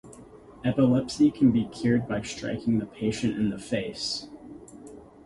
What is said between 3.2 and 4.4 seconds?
on the face.